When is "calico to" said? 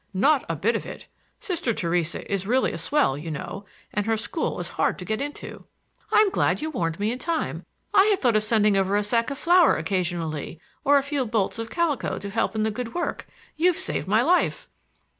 11.69-12.31